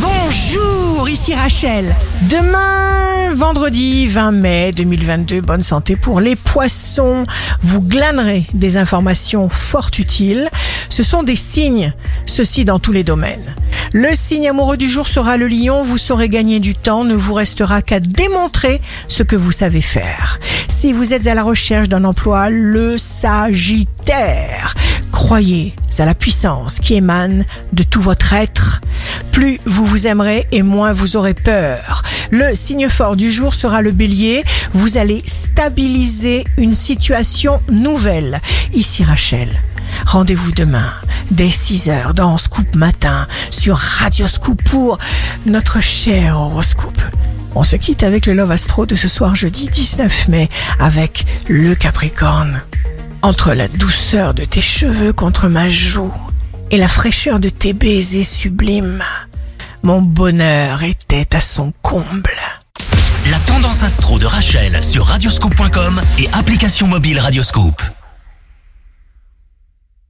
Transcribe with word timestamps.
Bonjour, 0.00 1.08
ici 1.08 1.34
Rachel. 1.34 1.94
Demain, 2.30 3.34
vendredi 3.34 4.06
20 4.06 4.32
mai 4.32 4.72
2022, 4.72 5.40
bonne 5.40 5.62
santé 5.62 5.96
pour 5.96 6.20
les 6.20 6.36
poissons. 6.36 7.24
Vous 7.62 7.80
glanerez 7.80 8.46
des 8.54 8.76
informations 8.76 9.48
fort 9.48 9.90
utiles. 9.98 10.48
Ce 10.88 11.02
sont 11.02 11.22
des 11.22 11.36
signes, 11.36 11.92
ceci 12.26 12.64
dans 12.64 12.78
tous 12.78 12.92
les 12.92 13.04
domaines. 13.04 13.54
Le 13.92 14.14
signe 14.14 14.48
amoureux 14.48 14.76
du 14.76 14.88
jour 14.88 15.08
sera 15.08 15.36
le 15.36 15.48
lion, 15.48 15.82
vous 15.82 15.98
saurez 15.98 16.28
gagner 16.28 16.60
du 16.60 16.74
temps, 16.74 17.04
ne 17.04 17.14
vous 17.14 17.34
restera 17.34 17.82
qu'à 17.82 18.00
démontrer 18.00 18.80
ce 19.08 19.22
que 19.22 19.36
vous 19.36 19.52
savez 19.52 19.80
faire. 19.80 20.38
Si 20.68 20.92
vous 20.92 21.12
êtes 21.12 21.26
à 21.26 21.34
la 21.34 21.42
recherche 21.42 21.88
d'un 21.88 22.04
emploi, 22.04 22.50
le 22.50 22.98
sagittaire. 22.98 24.74
Croyez 25.18 25.74
à 25.98 26.04
la 26.04 26.14
puissance 26.14 26.78
qui 26.78 26.94
émane 26.94 27.44
de 27.72 27.82
tout 27.82 28.00
votre 28.00 28.34
être. 28.34 28.80
Plus 29.32 29.58
vous 29.64 29.84
vous 29.84 30.06
aimerez 30.06 30.46
et 30.52 30.62
moins 30.62 30.92
vous 30.92 31.16
aurez 31.16 31.34
peur. 31.34 32.04
Le 32.30 32.54
signe 32.54 32.88
fort 32.88 33.16
du 33.16 33.28
jour 33.28 33.52
sera 33.52 33.82
le 33.82 33.90
bélier. 33.90 34.44
Vous 34.72 34.96
allez 34.96 35.20
stabiliser 35.26 36.44
une 36.56 36.72
situation 36.72 37.60
nouvelle. 37.68 38.40
Ici 38.72 39.02
Rachel. 39.02 39.48
Rendez-vous 40.06 40.52
demain 40.52 40.88
dès 41.32 41.50
6 41.50 41.90
heures 41.90 42.14
dans 42.14 42.38
Scoop 42.38 42.76
Matin 42.76 43.26
sur 43.50 43.76
Radio 43.76 44.28
Scoop 44.28 44.62
pour 44.62 44.98
notre 45.46 45.82
cher 45.82 46.38
horoscope. 46.38 47.02
On 47.56 47.64
se 47.64 47.74
quitte 47.74 48.04
avec 48.04 48.26
le 48.26 48.34
Love 48.34 48.52
Astro 48.52 48.86
de 48.86 48.94
ce 48.94 49.08
soir 49.08 49.34
jeudi 49.34 49.68
19 49.68 50.28
mai 50.28 50.48
avec 50.78 51.26
le 51.48 51.74
Capricorne. 51.74 52.62
Entre 53.22 53.52
la 53.52 53.66
douceur 53.66 54.32
de 54.32 54.44
tes 54.44 54.60
cheveux 54.60 55.12
contre 55.12 55.48
ma 55.48 55.68
joue 55.68 56.14
et 56.70 56.76
la 56.76 56.86
fraîcheur 56.86 57.40
de 57.40 57.48
tes 57.48 57.72
baisers 57.72 58.24
sublimes, 58.24 59.02
mon 59.82 60.00
bonheur 60.02 60.84
était 60.84 61.34
à 61.34 61.40
son 61.40 61.72
comble. 61.82 62.30
La 63.30 63.38
tendance 63.40 63.82
astro 63.82 64.18
de 64.18 64.26
Rachel 64.26 64.82
sur 64.84 65.04
radioscope.com 65.06 66.00
et 66.18 66.28
application 66.32 66.86
mobile 66.86 67.18
Radioscope. 67.18 67.82